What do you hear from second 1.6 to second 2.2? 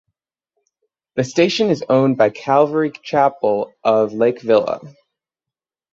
is owned